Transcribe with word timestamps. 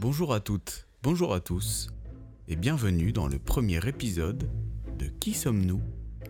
Bonjour 0.00 0.32
à 0.32 0.40
toutes, 0.40 0.88
bonjour 1.02 1.34
à 1.34 1.40
tous, 1.40 1.90
et 2.48 2.56
bienvenue 2.56 3.12
dans 3.12 3.28
le 3.28 3.38
premier 3.38 3.86
épisode 3.86 4.48
de 4.98 5.08
Qui 5.08 5.34
sommes-nous 5.34 5.82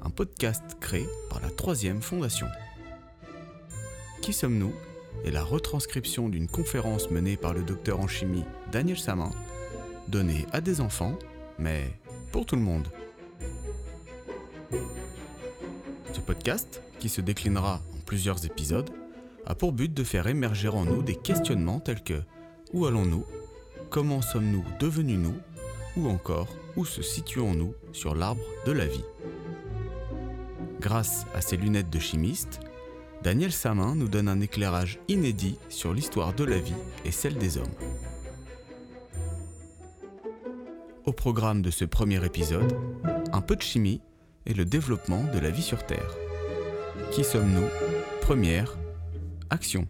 Un 0.03 0.11
podcast 0.11 0.77
créé 0.81 1.07
par 1.29 1.41
la 1.41 1.51
Troisième 1.51 2.03
Fondation. 2.03 2.49
Qui 4.23 4.33
sommes-nous 4.33 4.73
est 5.25 5.31
la 5.31 5.45
retranscription 5.45 6.29
d'une 6.29 6.49
conférence 6.49 7.13
menée 7.13 7.37
par 7.37 7.55
le 7.55 7.63
docteur 7.63 8.01
en 8.01 8.09
chimie 8.09 8.43
Daniel 8.73 8.99
Samin, 8.99 9.31
donnée 10.09 10.47
à 10.53 10.61
des 10.61 10.81
enfants, 10.81 11.17
mais 11.57 11.97
pour 12.33 12.47
tout 12.47 12.57
le 12.57 12.63
monde. 12.63 12.89
Ce 16.13 16.19
podcast, 16.19 16.83
qui 16.99 17.09
se 17.09 17.21
déclinera 17.21 17.83
en 17.95 18.01
plusieurs 18.05 18.45
épisodes, 18.45 18.91
a 19.47 19.55
pour 19.55 19.71
but 19.71 19.95
de 19.95 20.03
faire 20.03 20.27
émerger 20.27 20.67
en 20.67 20.85
nous 20.85 21.05
des 21.05 21.15
questionnements 21.15 21.79
tels 21.79 22.03
que 22.03 22.21
Où 22.73 22.87
allons-nous? 22.87 23.25
Comment 23.91 24.23
sommes-nous 24.23 24.65
devenus 24.79 25.19
nous 25.19 25.35
Ou 25.97 26.09
encore, 26.09 26.47
où 26.77 26.85
se 26.85 27.03
situons-nous 27.03 27.75
sur 27.93 28.15
l'arbre 28.15 28.45
de 28.65 28.71
la 28.71 28.87
vie? 28.87 29.05
Grâce 30.79 31.27
à 31.35 31.41
ses 31.41 31.57
lunettes 31.57 31.91
de 31.91 31.99
chimiste, 31.99 32.61
Daniel 33.25 33.51
Samin 33.51 33.97
nous 33.97 34.07
donne 34.07 34.29
un 34.29 34.41
éclairage 34.41 35.01
inédit 35.09 35.59
sur 35.69 35.93
l'histoire 35.93 36.33
de 36.35 36.45
la 36.45 36.59
vie 36.59 36.77
et 37.05 37.11
celle 37.11 37.37
des 37.37 37.59
hommes. 37.59 37.67
Au 41.05 41.13
programme 41.13 41.61
de 41.61 41.73
ce 41.73 41.85
premier 41.85 42.25
épisode, 42.25 42.73
un 43.33 43.41
peu 43.41 43.57
de 43.57 43.63
chimie 43.63 44.01
et 44.47 44.55
le 44.55 44.65
développement 44.65 45.25
de 45.35 45.41
la 45.41 45.51
vie 45.51 45.63
sur 45.63 45.85
Terre. 45.85 46.17
Qui 47.11 47.25
sommes-nous? 47.25 47.67
Première, 48.21 48.79
action. 49.51 49.89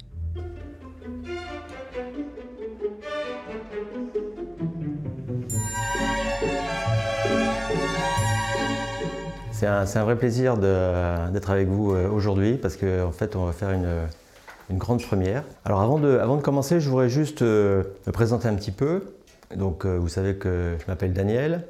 C'est 9.61 9.67
un, 9.67 10.05
vrai 10.05 10.17
plaisir 10.17 10.57
d'être 10.57 11.51
avec 11.51 11.69
vous 11.69 11.93
euh, 11.93 12.09
aujourd'hui 12.09 12.57
parce 12.57 12.79
qu'en 12.79 13.09
en 13.09 13.13
fait 13.13 13.37
on 13.37 13.45
va 13.45 13.53
faire 13.53 13.73
une, 13.73 14.79
grande 14.79 15.03
première. 15.03 15.45
Alors 15.67 15.83
avant 15.83 15.99
de, 15.99 16.41
commencer, 16.41 16.81
je 16.81 16.89
voudrais 16.89 17.11
juste 17.11 17.43
euh, 17.43 17.83
me 18.07 18.13
présenter 18.13 18.49
un 18.49 18.55
petit 18.55 18.71
peu. 18.71 19.13
Donc 19.55 19.85
euh, 19.85 19.99
vous 19.99 20.09
savez 20.09 20.37
que 20.37 20.77
je 20.81 20.87
m'appelle 20.89 21.13
Daniel. 21.13 21.67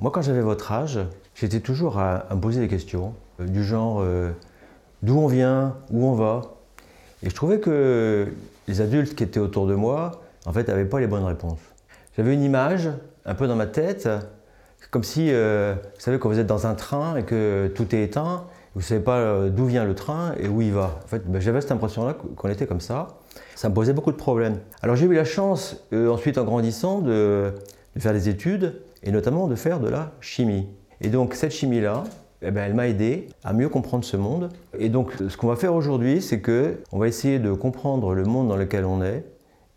Moi 0.00 0.10
quand 0.10 0.20
j'avais 0.20 0.40
votre 0.40 0.72
âge, 0.72 0.98
j'étais 1.36 1.60
toujours 1.60 2.00
à, 2.00 2.26
me 2.34 2.40
poser 2.40 2.58
des 2.58 2.66
questions 2.66 3.14
du 3.38 3.62
genre 3.62 4.04
d'où 5.04 5.16
on 5.16 5.28
vient, 5.28 5.76
où 5.92 6.06
on 6.06 6.14
va. 6.14 6.40
Et 7.22 7.30
je 7.30 7.34
trouvais 7.36 7.60
que 7.60 8.26
les 8.66 8.80
adultes 8.80 9.14
qui 9.14 9.22
étaient 9.22 9.38
autour 9.38 9.68
de 9.68 9.76
moi, 9.76 10.22
en 10.44 10.52
fait, 10.52 10.66
n'avaient 10.66 10.86
pas 10.86 10.98
les 10.98 11.06
bonnes 11.06 11.24
réponses. 11.24 11.60
J'avais 12.16 12.34
une 12.34 12.42
image 12.42 12.88
un 13.24 13.34
peu 13.36 13.46
dans 13.46 13.54
ma 13.54 13.66
tête 13.66 14.08
comme 14.90 15.04
si, 15.04 15.28
euh, 15.30 15.74
vous 15.74 16.00
savez, 16.00 16.18
quand 16.18 16.28
vous 16.28 16.38
êtes 16.38 16.46
dans 16.46 16.66
un 16.66 16.74
train 16.74 17.16
et 17.16 17.22
que 17.22 17.70
tout 17.74 17.94
est 17.94 18.02
éteint, 18.02 18.44
vous 18.74 18.80
ne 18.80 18.84
savez 18.84 19.00
pas 19.00 19.18
euh, 19.18 19.50
d'où 19.50 19.66
vient 19.66 19.84
le 19.84 19.94
train 19.94 20.34
et 20.40 20.48
où 20.48 20.62
il 20.62 20.72
va. 20.72 21.00
En 21.04 21.08
fait, 21.08 21.30
ben, 21.30 21.40
j'avais 21.40 21.60
cette 21.60 21.72
impression-là 21.72 22.14
qu'on 22.14 22.48
était 22.48 22.66
comme 22.66 22.80
ça. 22.80 23.08
Ça 23.54 23.68
me 23.68 23.74
posait 23.74 23.92
beaucoup 23.92 24.12
de 24.12 24.16
problèmes. 24.16 24.58
Alors 24.82 24.96
j'ai 24.96 25.06
eu 25.06 25.14
la 25.14 25.24
chance, 25.24 25.84
euh, 25.92 26.08
ensuite 26.10 26.38
en 26.38 26.44
grandissant, 26.44 27.00
de, 27.00 27.52
faire 27.98 28.12
des 28.12 28.28
études 28.28 28.80
et 29.02 29.10
notamment 29.10 29.48
de 29.48 29.56
faire 29.56 29.80
de 29.80 29.88
la 29.88 30.12
chimie. 30.20 30.68
Et 31.00 31.08
donc 31.08 31.34
cette 31.34 31.52
chimie-là, 31.52 32.04
eh 32.40 32.50
ben, 32.50 32.62
elle 32.62 32.74
m'a 32.74 32.88
aidé 32.88 33.26
à 33.44 33.52
mieux 33.52 33.68
comprendre 33.68 34.04
ce 34.04 34.16
monde. 34.16 34.50
Et 34.78 34.88
donc 34.88 35.12
ce 35.28 35.36
qu'on 35.36 35.48
va 35.48 35.56
faire 35.56 35.74
aujourd'hui, 35.74 36.22
c'est 36.22 36.40
que 36.40 36.78
on 36.92 36.98
va 36.98 37.08
essayer 37.08 37.40
de 37.40 37.52
comprendre 37.52 38.14
le 38.14 38.24
monde 38.24 38.48
dans 38.48 38.56
lequel 38.56 38.84
on 38.84 39.02
est 39.02 39.24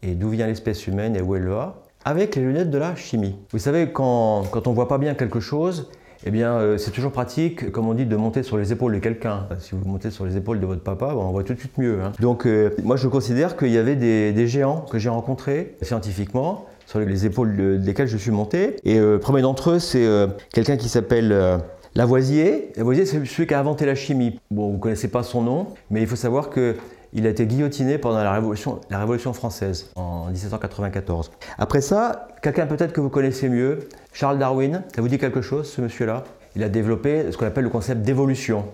et 0.03 0.13
d'où 0.13 0.29
vient 0.29 0.47
l'espèce 0.47 0.87
humaine 0.87 1.15
et 1.15 1.21
où 1.21 1.35
elle 1.35 1.47
va 1.47 1.80
avec 2.05 2.35
les 2.35 2.41
lunettes 2.41 2.69
de 2.69 2.77
la 2.77 2.95
chimie. 2.95 3.35
Vous 3.51 3.59
savez, 3.59 3.91
quand, 3.91 4.43
quand 4.51 4.67
on 4.67 4.73
voit 4.73 4.87
pas 4.87 4.97
bien 4.97 5.13
quelque 5.13 5.39
chose, 5.39 5.89
eh 6.25 6.29
bien, 6.29 6.53
euh, 6.53 6.77
c'est 6.77 6.91
toujours 6.91 7.11
pratique, 7.11 7.71
comme 7.71 7.87
on 7.87 7.93
dit, 7.93 8.05
de 8.05 8.15
monter 8.15 8.43
sur 8.43 8.57
les 8.57 8.71
épaules 8.71 8.93
de 8.93 8.99
quelqu'un. 8.99 9.47
Si 9.59 9.71
vous 9.73 9.87
montez 9.89 10.11
sur 10.11 10.25
les 10.25 10.37
épaules 10.37 10.59
de 10.59 10.65
votre 10.65 10.83
papa, 10.83 11.13
on 11.15 11.31
voit 11.31 11.43
tout 11.43 11.53
de 11.53 11.59
suite 11.59 11.77
mieux. 11.77 11.99
Hein. 12.01 12.11
Donc, 12.19 12.45
euh, 12.45 12.75
moi, 12.83 12.95
je 12.95 13.07
considère 13.07 13.57
qu'il 13.57 13.71
y 13.71 13.77
avait 13.77 13.95
des, 13.95 14.47
géants 14.47 14.85
que 14.89 14.99
j'ai 14.99 15.09
rencontrés 15.09 15.75
scientifiquement, 15.81 16.65
sur 16.85 16.99
les 16.99 17.25
épaules 17.25 17.55
de, 17.55 17.77
desquels 17.77 18.07
je 18.07 18.17
suis 18.17 18.31
monté. 18.31 18.75
Et 18.83 18.99
le 18.99 19.15
euh, 19.15 19.19
premier 19.19 19.41
d'entre 19.41 19.71
eux, 19.71 19.79
c'est 19.79 20.07
quelqu'un 20.53 20.77
qui 20.77 20.89
s'appelle 20.89 21.59
Lavoisier. 21.95 22.71
Lavoisier, 22.75 23.05
c'est 23.05 23.25
celui 23.25 23.47
qui 23.47 23.53
a 23.53 23.59
inventé 23.59 23.85
la 23.85 23.95
chimie. 23.95 24.39
Bon, 24.51 24.67
vous 24.67 24.75
ne 24.75 24.79
connaissez 24.79 25.07
pas 25.07 25.23
son 25.23 25.41
nom, 25.41 25.67
mais 25.89 26.01
il 26.01 26.07
faut 26.07 26.15
savoir 26.15 26.49
que 26.49 26.75
il 27.13 27.27
a 27.27 27.29
été 27.29 27.45
guillotiné 27.45 27.97
pendant 27.97 28.23
la 28.23 28.31
Révolution, 28.33 29.33
française 29.33 29.89
en 29.95 30.27
1794. 30.27 31.31
Après 31.57 31.81
ça, 31.81 32.27
quelqu'un 32.41 32.67
peut-être 32.67 32.93
que 32.93 33.01
vous 33.01 33.09
connaissez 33.09 33.49
mieux, 33.49 33.87
Charles 34.13 34.39
Darwin, 34.39 34.83
ça 34.95 35.01
vous 35.01 35.07
dit 35.07 35.17
quelque 35.17 35.41
chose 35.41 35.69
ce 35.69 35.81
monsieur-là? 35.81 36.23
Il 36.55 36.63
a 36.63 36.69
développé 36.69 37.31
ce 37.31 37.37
qu'on 37.37 37.45
appelle 37.45 37.63
le 37.63 37.69
concept 37.69 38.01
d'évolution. 38.01 38.65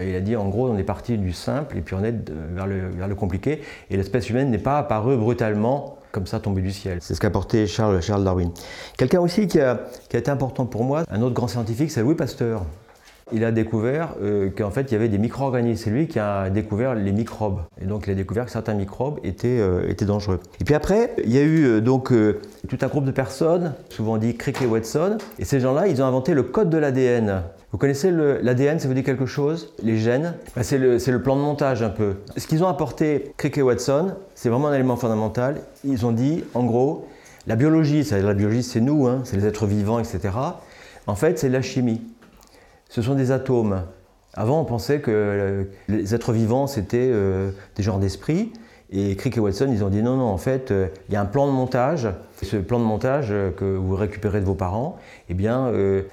Il 0.00 0.14
a 0.14 0.20
dit 0.20 0.34
en 0.34 0.48
gros 0.48 0.68
on 0.68 0.76
est 0.76 0.84
parti 0.84 1.16
du 1.18 1.32
simple 1.32 1.78
et 1.78 1.80
puis 1.80 1.94
on 1.94 2.02
est 2.02 2.14
vers 2.54 2.66
le, 2.66 2.88
vers 2.88 3.06
le 3.06 3.14
compliqué 3.14 3.60
et 3.90 3.96
l'espèce 3.96 4.28
humaine 4.28 4.50
n'est 4.50 4.58
pas 4.58 4.78
apparue 4.78 5.16
brutalement 5.16 5.98
comme 6.10 6.26
ça 6.26 6.40
tombée 6.40 6.62
du 6.62 6.72
ciel. 6.72 6.98
C'est 7.00 7.14
ce 7.14 7.20
qu'a 7.20 7.30
porté 7.30 7.66
Charles, 7.66 8.00
Darwin. 8.24 8.50
Quelqu'un 8.96 9.20
aussi 9.20 9.46
qui 9.46 9.58
qui 10.08 10.16
a 10.16 10.18
été 10.18 10.30
important 10.30 10.66
pour 10.66 10.84
moi, 10.84 11.04
un 11.10 11.22
autre 11.22 11.34
grand 11.34 11.48
scientifique, 11.48 11.90
c'est 11.90 12.02
Louis 12.02 12.14
Pasteur 12.14 12.64
il 13.32 13.44
a 13.44 13.52
découvert 13.52 14.14
euh, 14.22 14.50
qu'en 14.50 14.70
fait 14.70 14.82
il 14.90 14.92
y 14.92 14.96
avait 14.96 15.08
des 15.08 15.18
micro-organismes. 15.18 15.84
C'est 15.84 15.90
lui 15.90 16.06
qui 16.08 16.18
a 16.18 16.50
découvert 16.50 16.94
les 16.94 17.12
microbes. 17.12 17.60
Et 17.80 17.86
donc 17.86 18.04
il 18.06 18.10
a 18.10 18.14
découvert 18.14 18.44
que 18.46 18.50
certains 18.50 18.74
microbes 18.74 19.18
étaient, 19.24 19.60
euh, 19.60 19.88
étaient 19.88 20.04
dangereux. 20.04 20.40
Et 20.60 20.64
puis 20.64 20.74
après, 20.74 21.14
il 21.24 21.32
y 21.32 21.38
a 21.38 21.42
eu 21.42 21.64
euh, 21.64 21.80
donc 21.80 22.12
tout 22.68 22.78
un 22.80 22.86
groupe 22.86 23.04
de 23.04 23.10
personnes, 23.10 23.74
souvent 23.88 24.18
dit 24.18 24.36
Crick 24.36 24.60
et 24.62 24.66
Watson. 24.66 25.18
Et 25.38 25.44
ces 25.44 25.60
gens-là, 25.60 25.88
ils 25.88 26.02
ont 26.02 26.06
inventé 26.06 26.34
le 26.34 26.42
code 26.42 26.70
de 26.70 26.78
l'ADN. 26.78 27.42
Vous 27.72 27.78
connaissez 27.78 28.12
l'ADN, 28.12 28.78
ça 28.78 28.86
vous 28.86 28.94
dit 28.94 29.02
quelque 29.02 29.26
chose? 29.26 29.74
Les 29.82 29.98
gènes? 29.98 30.34
C'est 30.62 30.78
le, 30.78 30.98
le, 30.98 31.22
plan 31.22 31.34
de 31.34 31.40
montage 31.40 31.82
un 31.82 31.88
peu. 31.88 32.14
Ce 32.36 32.46
qu'ils 32.46 32.62
ont 32.62 32.68
apporté, 32.68 33.32
Crick 33.36 33.58
et 33.58 33.62
Watson, 33.62 34.14
c'est 34.36 34.48
vraiment 34.48 34.68
un 34.68 34.74
élément 34.74 34.94
fondamental. 34.94 35.56
Ils 35.84 36.06
ont 36.06 36.12
dit, 36.12 36.44
en 36.54 36.62
gros, 36.62 37.08
la 37.48 37.56
biologie, 37.56 38.08
la 38.08 38.34
biologie 38.34 38.62
c'est 38.62 38.80
nous, 38.80 39.08
hein, 39.08 39.22
c'est 39.24 39.36
les 39.36 39.44
êtres 39.46 39.66
vivants, 39.66 39.98
etc. 39.98 40.30
En 41.06 41.14
fait, 41.14 41.38
c'est 41.38 41.50
la 41.50 41.60
chimie 41.60 42.00
ce 42.94 43.02
sont 43.02 43.16
des 43.16 43.32
atomes. 43.32 43.82
Avant, 44.34 44.60
on 44.60 44.64
pensait 44.64 45.00
que 45.00 45.66
les 45.88 46.14
êtres 46.14 46.32
vivants, 46.32 46.68
c'était 46.68 47.10
euh, 47.10 47.50
des 47.74 47.82
genres 47.82 47.98
d'esprit. 47.98 48.52
Et 48.92 49.16
Crick 49.16 49.36
et 49.36 49.40
Watson, 49.40 49.68
ils 49.72 49.82
ont 49.82 49.88
dit 49.88 50.00
non, 50.00 50.16
non, 50.16 50.26
en 50.26 50.38
fait, 50.38 50.70
euh, 50.70 50.86
il 51.08 51.14
y 51.14 51.16
a 51.16 51.20
un 51.20 51.24
plan 51.24 51.48
de 51.48 51.52
montage. 51.52 52.08
Ce 52.40 52.56
plan 52.56 52.78
de 52.78 52.84
montage 52.84 53.28
euh, 53.32 53.50
que 53.50 53.64
vous 53.64 53.96
récupérez 53.96 54.38
de 54.38 54.44
vos 54.44 54.54
parents, 54.54 54.96
eh 55.28 55.34
bien, 55.34 55.72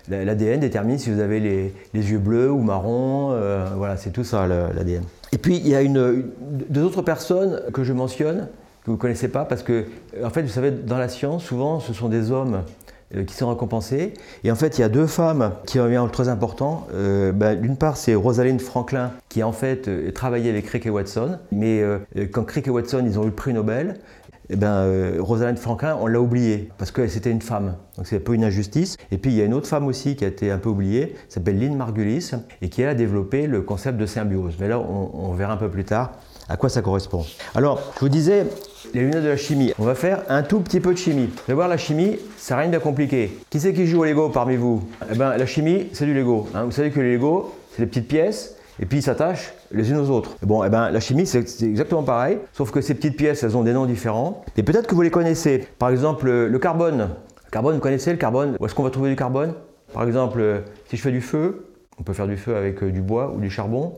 l'ADN 0.10 0.60
détermine 0.60 0.98
si 0.98 1.12
vous 1.12 1.20
avez 1.20 1.40
les, 1.40 1.72
yeux 1.94 2.18
bleus 2.18 2.50
ou 2.50 2.62
marrons. 2.62 3.36
voilà, 3.78 3.96
c'est 3.96 4.10
tout 4.10 4.24
ça, 4.24 4.48
l'ADN. 4.48 5.04
Et 5.34 5.38
puis, 5.38 5.58
il 5.58 5.68
y 5.68 5.76
a 5.76 5.84
deux 5.84 6.82
autres 6.82 7.04
personnes 7.04 7.62
que 7.74 7.84
je 7.84 7.94
mentionne, 7.94 8.48
que 8.84 8.88
vous 8.88 8.98
ne 8.98 9.02
connaissez 9.02 9.28
pas, 9.28 9.46
parce 9.46 9.62
que, 9.62 9.86
en 10.24 10.32
fait, 10.32 10.42
vous 10.42 10.50
savez, 10.50 10.72
dans 10.72 10.98
la 10.98 11.08
science, 11.08 11.44
souvent, 11.44 11.80
ce 11.80 11.94
sont 11.94 12.10
des 12.10 12.32
hommes 12.32 12.56
euh, 12.56 12.81
qui 13.28 13.36
sont 13.36 13.50
récompensées. 13.50 14.14
Et 14.44 14.52
en 14.52 14.56
fait, 14.56 14.78
il 14.78 14.82
y 14.82 14.84
a 14.84 14.90
deux 14.90 15.08
femmes 15.08 15.52
qui 15.66 15.80
reviennent 15.80 16.10
très 16.10 16.30
important. 16.30 16.88
Euh, 16.94 17.32
bah, 17.32 17.56
D'une 17.56 17.78
part, 17.78 17.98
c'est 17.98 18.16
Rosalind 18.16 18.60
Franklin, 18.62 19.12
qui 19.30 19.44
en 19.44 19.52
fait 19.52 19.88
euh, 19.88 20.12
travaillait 20.12 20.50
avec 20.50 20.66
Crick 20.66 20.86
et 20.86 20.90
Watson. 20.90 21.40
Mais 21.52 21.82
euh, 21.82 22.00
quand 22.32 22.44
Crick 22.44 22.68
et 22.68 22.72
Watson, 22.72 23.04
ils 23.06 23.20
ont 23.20 23.24
eu 23.24 23.28
le 23.28 23.32
prix 23.32 23.54
Nobel, 23.54 23.96
eh 24.50 24.56
ben, 24.58 24.68
euh, 24.68 25.18
Rosalind 25.20 25.58
Franklin, 25.58 25.98
on 26.02 26.08
l'a 26.08 26.20
oubliée 26.20 26.70
parce 26.78 26.92
que 26.92 27.08
c'était 27.08 27.32
une 27.32 27.42
femme. 27.42 27.76
Donc 27.96 28.08
c'est 28.08 28.18
un 28.18 28.20
peu 28.20 28.34
une 28.34 28.44
injustice. 28.44 28.98
Et 29.12 29.18
puis 29.18 29.32
il 29.32 29.38
y 29.38 29.42
a 29.42 29.46
une 29.46 29.54
autre 29.54 29.68
femme 29.68 29.88
aussi 29.88 30.16
qui 30.16 30.26
a 30.26 30.28
été 30.28 30.52
un 30.52 30.58
peu 30.58 30.70
oubliée, 30.70 31.16
s'appelle 31.30 31.60
Lynn 31.60 31.76
Margulis, 31.76 32.32
et 32.62 32.70
qui 32.70 32.84
a 32.84 32.94
développé 32.94 33.48
le 33.48 33.62
concept 33.62 33.98
de 33.98 34.06
symbiose. 34.06 34.56
Mais 34.60 34.68
là, 34.68 34.80
on 34.80 35.34
verra 35.34 35.54
un 35.54 35.58
peu 35.58 35.70
plus 35.70 35.86
tard 35.86 36.12
à 36.50 36.58
quoi 36.58 36.68
ça 36.68 36.82
correspond. 36.82 37.26
Alors, 37.56 37.82
je 37.96 38.00
vous 38.02 38.10
disais, 38.10 38.46
les 38.94 39.02
lunettes 39.02 39.24
de 39.24 39.30
la 39.30 39.38
chimie. 39.38 39.74
On 39.80 39.84
va 39.84 39.96
faire 39.96 40.24
un 40.30 40.44
tout 40.44 40.60
petit 40.60 40.80
peu 40.80 40.94
de 40.94 40.98
chimie. 40.98 41.28
Vous 41.28 41.42
allez 41.48 41.56
voir, 41.56 41.68
la 41.68 41.78
chimie, 41.78 42.18
c'est 42.38 42.56
rien 42.56 42.70
de 42.70 42.78
compliqué. 42.78 43.38
Qui 43.50 43.60
c'est 43.60 43.74
qui 43.74 43.88
joue 43.88 44.02
au 44.02 44.06
Lego 44.06 44.30
parmi 44.30 44.56
vous 44.56 44.84
Eh 45.12 45.16
bien, 45.16 45.36
la 45.36 45.46
chimie, 45.46 45.88
c'est 45.94 46.06
du 46.06 46.14
Lego. 46.14 46.48
Hein. 46.54 46.66
vous 46.66 46.72
savez 46.72 46.92
que 46.92 47.00
les 47.00 47.14
Lego, 47.14 47.54
c'est 47.72 47.84
des 47.84 47.88
petites 47.88 48.08
pièces 48.08 48.56
et 48.80 48.86
puis 48.86 49.00
ils 49.00 49.04
s'attachent 49.04 49.54
les 49.72 49.92
unes 49.92 49.98
aux 49.98 50.10
autres. 50.10 50.36
Bon, 50.42 50.64
eh 50.64 50.70
ben, 50.70 50.90
la 50.90 51.00
chimie, 51.00 51.26
c'est 51.26 51.40
exactement 51.64 52.04
pareil, 52.04 52.40
sauf 52.54 52.72
que 52.72 52.82
ces 52.82 52.96
petites 52.96 53.18
pièces, 53.18 53.44
elles 53.44 53.56
ont 53.56 53.64
des 53.64 53.74
noms 53.74 53.86
différents. 53.86 54.44
Et 54.58 54.64
peut-être 54.64 54.88
que 54.88 54.96
vous 54.96 55.02
les 55.02 55.12
connaissez. 55.12 55.68
Par 55.78 55.90
exemple, 55.90 56.30
le 56.30 56.60
carbone. 56.60 57.10
Le 57.46 57.52
carbone, 57.52 57.76
vous 57.76 57.82
connaissez 57.82 58.12
le 58.12 58.18
carbone? 58.18 58.58
Où 58.60 58.66
est-ce 58.66 58.74
qu'on 58.74 58.84
va 58.84 58.90
trouver 58.90 59.10
du 59.10 59.16
carbone? 59.16 59.54
Par 59.94 60.04
exemple, 60.04 60.64
si 60.90 60.98
je 60.98 61.02
fais 61.02 61.12
du 61.12 61.22
feu, 61.22 61.68
on 62.00 62.04
peut 62.04 62.14
faire 62.14 62.28
du 62.28 62.38
feu 62.38 62.56
avec 62.56 62.82
euh, 62.82 62.92
du 62.92 63.02
bois 63.02 63.32
ou 63.36 63.40
du 63.40 63.50
charbon 63.50 63.94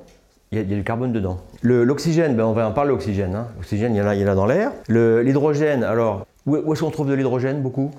il 0.54 0.70
y, 0.70 0.74
a, 0.74 0.78
du 0.78 0.84
carbone 0.84 1.12
dedans. 1.12 1.40
L'oxygène, 1.64 2.36
ben 2.36 2.46
on 2.46 2.54
va 2.54 2.68
en 2.68 2.72
parler 2.72 2.92
l'oxygène. 2.92 3.36
Hein. 3.36 3.48
L'oxygène, 3.58 3.96
il 3.96 3.98
y 3.98 4.02
en 4.02 4.08
a, 4.08 4.36
dans 4.36 4.46
l'air. 4.46 4.72
L'hydrogène, 4.88 5.84
alors, 5.84 6.26
où, 6.46 6.74
est-ce 6.74 6.82
qu'on 6.82 6.92
trouve 6.92 7.10
de 7.10 7.14
l'hydrogène 7.14 7.62
beaucoup? 7.62 7.92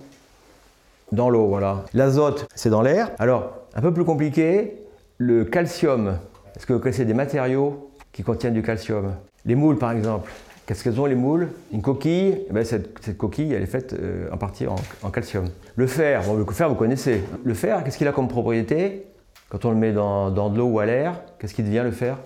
Dans 1.13 1.31
l'eau, 1.31 1.47
voilà. 1.47 1.85
L'azote, 1.95 2.47
c'est 2.55 2.71
dans 2.71 2.83
l'air. 2.83 3.11
Alors, 3.19 3.53
un 3.75 3.81
peu 3.81 3.93
plus 3.93 4.05
compliqué, 4.05 4.75
le 5.19 5.45
calcium. 5.45 6.19
Est-ce 6.57 6.67
que 6.67 6.73
vous 6.73 6.79
connaissez 6.79 7.05
des 7.05 7.15
matériaux 7.15 7.91
qui 8.13 8.23
contiennent 8.23 8.55
du 8.55 8.63
calcium? 8.63 9.15
Les 9.45 9.55
moules, 9.55 9.79
par 9.79 9.93
exemple. 9.93 10.31
Qu'est-ce 10.67 10.83
qu'elles 10.83 10.99
ont 10.99 11.07
les 11.07 11.15
moules? 11.15 11.49
Une 11.73 11.83
coquille, 11.83 12.39
eh 12.49 12.53
ben, 12.53 12.65
cette, 12.65 13.19
coquille 13.19 13.53
elle 13.53 13.63
est 13.63 13.67
faite 13.67 13.93
euh, 13.93 14.31
en 14.33 14.39
partie 14.39 14.67
en, 14.67 15.11
calcium. 15.11 15.45
Le 15.77 15.87
fer, 15.87 16.23
bon, 16.25 16.35
le 16.35 16.45
fer 16.47 16.71
vous 16.71 16.75
connaissez. 16.75 17.23
Le 17.45 17.53
fer, 17.53 17.85
qu'est-ce 17.85 17.99
qu'il 17.99 18.09
a 18.09 18.13
comme 18.13 18.29
propriété? 18.29 19.05
Quand 19.51 19.67
on 19.67 19.71
le 19.71 19.77
met 19.77 19.93
dans, 19.93 20.31
de 20.31 20.59
l'eau 20.59 20.67
ou 20.67 20.79
à 20.79 20.87
l'air, 20.87 21.21
qu'est-ce 21.39 21.53
qu'il 21.53 21.67
devient 21.67 21.83
le 21.85 21.91
fer? 21.91 22.17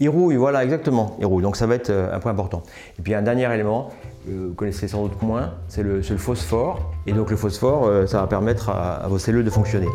Il 0.00 0.08
rouille, 0.08 0.36
voilà 0.36 0.64
exactement, 0.64 1.16
il 1.20 1.26
rouille. 1.26 1.42
Donc 1.42 1.56
ça 1.56 1.66
va 1.66 1.74
être 1.74 1.90
euh, 1.90 2.14
un 2.14 2.18
point 2.18 2.32
important. 2.32 2.62
Et 2.98 3.02
puis 3.02 3.14
un 3.14 3.22
dernier 3.22 3.52
élément, 3.52 3.90
euh, 4.28 4.48
vous 4.48 4.54
connaissez 4.54 4.88
sans 4.88 5.02
doute 5.06 5.20
moins, 5.22 5.54
c'est 5.68 5.82
le, 5.82 6.02
phosphore. 6.02 6.92
Et 7.06 7.12
donc 7.12 7.30
le 7.30 7.36
phosphore, 7.36 8.08
ça 8.08 8.20
va 8.20 8.26
permettre 8.26 8.70
à 8.70 9.06
vos 9.08 9.18
cellules 9.18 9.44
de 9.44 9.50
fonctionner. 9.50 9.88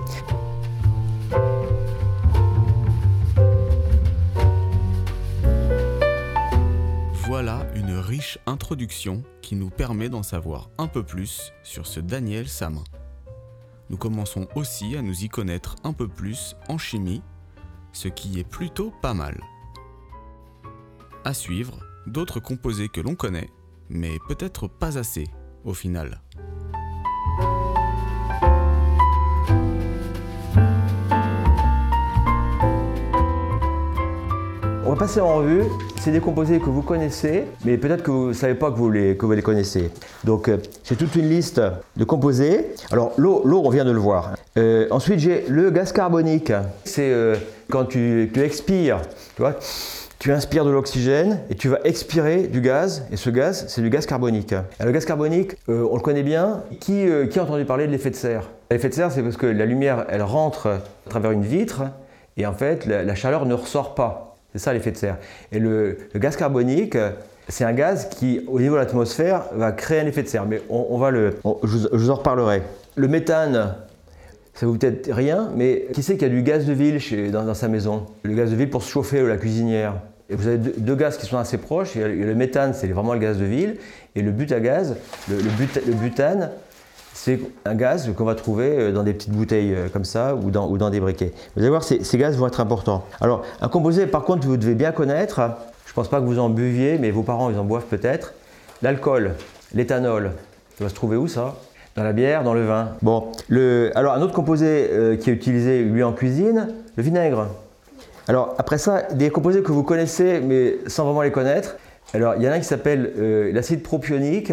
introduction 8.46 9.24
qui 9.42 9.56
nous 9.56 9.70
permet 9.70 10.10
d'en 10.10 10.24
savoir 10.24 10.70
un 10.78 10.88
peu 10.88 11.04
plus 11.04 11.54
sur 11.64 11.88
ce 11.88 12.00
Daniel 12.00 12.48
Samin. 12.48 12.84
Nous 13.90 13.98
commençons 13.98 14.48
aussi 14.56 14.96
à 14.96 15.02
nous 15.02 15.24
y 15.24 15.30
connaître 15.30 15.76
un 15.84 15.94
peu 15.94 16.08
plus 16.08 16.56
en 16.68 16.78
chimie, 16.78 17.22
ce 17.92 18.08
qui 18.08 18.40
est 18.40 18.48
plutôt 18.48 18.92
pas 19.02 19.14
mal. 19.14 19.40
À 21.26 21.34
suivre, 21.34 21.80
d'autres 22.08 22.40
composés 22.40 22.88
que 22.88 23.02
l'on 23.02 23.16
connaît, 23.16 23.50
mais 23.90 24.18
peut-être 24.28 24.68
pas 24.68 24.98
assez 24.98 25.26
au 25.66 25.74
final. 25.74 26.22
On 34.86 34.92
va 34.92 34.96
passer 34.96 35.20
en 35.20 35.36
revue 35.36 35.64
c'est 36.00 36.12
des 36.12 36.22
composés 36.22 36.60
que 36.60 36.70
vous 36.70 36.82
connaissez, 36.82 37.44
mais 37.66 37.78
peut-être 37.78 38.04
que 38.04 38.12
vous 38.12 38.28
ne 38.30 38.34
savez 38.34 38.56
pas 38.56 38.72
que 38.72 38.78
vous 38.78 38.90
les, 38.90 39.18
que 39.18 39.26
vous 39.26 39.34
les 39.34 39.42
connaissez. 39.42 39.92
Donc, 40.24 40.48
euh, 40.48 40.58
j'ai 40.86 40.96
toute 40.96 41.16
une 41.18 41.30
liste 41.30 41.62
de 41.98 42.04
composés. 42.06 42.68
Alors, 42.92 43.12
l'eau, 43.18 43.42
l'eau 43.44 43.62
on 43.66 43.70
vient 43.70 43.84
de 43.84 43.92
le 43.92 44.00
voir. 44.00 44.36
Euh, 44.58 44.88
ensuite, 44.92 45.20
j'ai 45.20 45.44
le 45.50 45.72
gaz 45.72 45.92
carbonique. 45.92 46.54
C'est 46.86 47.12
euh, 47.12 47.36
quand 47.70 47.84
tu, 47.84 48.32
tu, 48.34 48.42
expires, 48.42 49.02
tu 49.36 49.42
vois, 49.42 49.56
tu 50.20 50.34
inspires 50.34 50.66
de 50.66 50.70
l'oxygène 50.70 51.40
et 51.50 51.56
tu 51.56 51.70
vas 51.70 51.80
expirer 51.86 52.48
du 52.48 52.62
gaz, 52.62 53.06
et 53.12 53.18
ce 53.18 53.30
gaz, 53.30 53.66
c'est 53.70 53.82
du 53.82 53.90
gaz 53.90 54.06
carbonique. 54.06 54.54
le 54.84 54.92
gaz 54.92 55.06
carbonique, 55.06 55.54
on 55.68 55.96
le 55.96 56.02
connaît 56.02 56.24
bien. 56.24 56.64
Qui, 56.82 57.08
qui 57.30 57.40
a 57.40 57.44
entendu 57.44 57.66
parler 57.66 57.88
de 57.88 57.92
l'effet 57.92 58.10
de 58.10 58.16
serre? 58.16 58.44
L'effet 58.70 58.90
de 58.90 58.94
serre, 58.94 59.12
c'est 59.12 59.24
parce 59.24 59.38
que 59.38 59.48
la 59.48 59.66
lumière, 59.66 60.06
elle 60.10 60.22
rentre 60.22 60.68
à 60.68 61.10
travers 61.10 61.32
une 61.32 61.44
vitre, 61.44 61.84
et 62.36 62.46
en 62.46 62.54
fait, 62.54 62.86
la 62.86 63.16
chaleur 63.16 63.46
ne 63.46 63.54
ressort 63.54 63.96
pas. 63.96 64.30
C'est 64.54 64.60
ça 64.60 64.74
l'effet 64.74 64.92
de 64.92 64.98
serre. 64.98 65.18
Et 65.52 65.60
le, 65.60 65.98
gaz 66.16 66.36
carbonique, 66.36 66.98
c'est 67.48 67.64
un 67.64 67.74
gaz 67.74 68.10
qui, 68.10 68.42
au 68.48 68.60
niveau 68.60 68.76
de 68.76 68.80
l'atmosphère, 68.80 69.44
va 69.54 69.72
créer 69.72 70.00
un 70.00 70.08
effet 70.08 70.24
de 70.24 70.28
serre. 70.28 70.46
Mais 70.46 70.62
on, 70.70 70.98
va 70.98 71.12
le, 71.12 71.38
je, 71.64 71.88
vous 71.92 72.10
en 72.10 72.16
reparlerai. 72.16 72.64
Le 72.96 73.08
méthane, 73.08 73.76
ça 74.54 74.66
vous 74.66 74.78
peut-être 74.78 75.12
rien, 75.12 75.50
mais 75.56 75.88
qui 75.94 76.04
sait 76.04 76.14
qu'il 76.14 76.28
y 76.28 76.32
a 76.32 76.34
du 76.34 76.44
gaz 76.44 76.66
de 76.66 76.74
ville 76.74 77.00
chez, 77.00 77.30
dans, 77.30 77.54
sa 77.54 77.68
maison? 77.68 78.06
Le 78.24 78.34
gaz 78.34 78.52
de 78.52 78.56
ville 78.56 78.70
pour 78.70 78.84
se 78.84 78.90
chauffer 78.90 79.22
ou 79.22 79.28
la 79.28 79.38
cuisinière. 79.38 79.96
Vous 80.30 80.48
avez 80.48 80.58
deux, 80.58 80.96
gaz 80.96 81.18
qui 81.18 81.26
sont 81.26 81.38
assez 81.38 81.58
proches. 81.58 81.96
le 81.96 82.36
méthane, 82.36 82.74
c'est 82.74 82.88
vraiment 82.88 83.14
le 83.14 83.20
gaz 83.20 83.38
de 83.38 83.46
ville. 83.46 83.78
Et 84.16 84.22
le 84.22 84.32
butagaz, 84.32 84.96
le, 85.30 85.38
le 85.38 85.94
butane, 85.94 86.52
c'est 87.22 87.40
un 87.66 87.76
gaz 87.76 88.10
qu'on 88.16 88.24
va 88.24 88.36
trouver 88.36 88.70
euh, 88.70 88.92
dans 88.94 89.04
des 89.04 89.14
petites 89.14 89.34
bouteilles 89.34 89.74
euh, 89.74 89.90
comme 89.90 90.06
ça 90.06 90.36
ou 90.36 90.52
dans, 90.52 90.70
ou 90.70 90.78
dans 90.78 90.90
des 90.90 91.02
briquets. 91.02 91.34
Vous 91.56 91.62
allez 91.62 91.70
voir, 91.70 91.84
ces, 91.84 92.00
gaz 92.18 92.38
vont 92.38 92.48
être 92.48 92.62
importants. 92.62 93.04
Alors, 93.20 93.44
un 93.60 93.68
composé, 93.68 94.08
par 94.08 94.24
contre, 94.24 94.48
vous 94.48 94.56
devez 94.56 94.74
bien 94.74 94.94
connaître, 94.94 95.42
je 95.86 95.92
ne 95.92 95.96
pense 95.96 96.08
pas 96.08 96.22
que 96.22 96.26
vous 96.26 96.40
en 96.40 96.50
buviez, 96.50 96.98
mais 96.98 97.12
vos 97.12 97.24
parents, 97.24 97.50
ils 97.50 97.58
en 97.58 97.66
boivent 97.66 97.88
peut-être, 97.90 98.34
l'alcool, 98.82 99.36
l'éthanol. 99.74 100.32
Ça 100.78 100.86
va 100.86 100.90
se 100.90 100.96
trouver 100.96 101.18
où 101.18 101.28
ça? 101.28 101.56
Dans 101.96 102.04
la 102.04 102.14
bière, 102.14 102.44
dans 102.44 102.54
le 102.54 102.66
vin. 102.66 102.96
Bon, 103.02 103.32
alors 103.96 104.14
un 104.14 104.22
autre 104.22 104.34
composé 104.34 104.90
euh, 104.92 105.16
qui 105.18 105.30
est 105.30 105.34
utilisé, 105.34 105.84
lui, 105.84 106.04
en 106.04 106.14
cuisine, 106.14 106.70
le 106.96 107.04
vinaigre. 107.04 107.48
Alors, 108.28 108.56
après 108.58 108.78
ça, 108.78 109.04
des 109.14 109.30
composés 109.30 109.64
que 109.64 109.72
vous 109.72 109.84
connaissez, 109.84 110.40
mais 110.40 110.78
sans 110.88 111.06
vraiment 111.06 111.24
les 111.24 111.32
connaître. 111.32 111.78
Alors, 112.14 112.36
il 112.36 112.44
y 112.44 112.48
en 112.48 112.52
a 112.52 112.56
un 112.56 112.60
qui 112.60 112.66
s'appelle 112.66 113.12
l'acide 113.54 113.82
propionique, 113.82 114.52